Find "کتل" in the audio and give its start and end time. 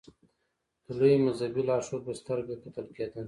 2.63-2.87